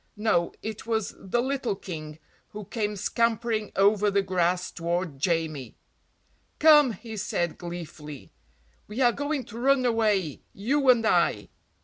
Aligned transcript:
no, 0.17 0.51
it 0.63 0.87
was 0.87 1.13
the 1.19 1.43
little 1.43 1.75
King 1.75 2.17
who 2.53 2.65
came 2.65 2.95
scampering 2.95 3.71
over 3.75 4.09
the 4.09 4.23
grass 4.23 4.71
toward 4.71 5.19
Jamie. 5.19 5.75
"Come," 6.57 6.93
he 6.93 7.15
said 7.15 7.59
gleefully, 7.59 8.31
"we 8.87 8.99
are 8.99 9.11
going 9.13 9.43
to 9.45 9.59
run 9.59 9.85
away, 9.85 10.41
you 10.53 10.89
and 10.89 11.05
I. 11.05 11.49